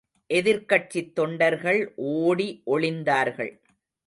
எதிர்க்கட்சித் 0.33 1.13
தொண்டர்கள் 1.13 1.93
ஓடி 1.95 2.61
ஒளிந்தார்கள். 2.65 3.59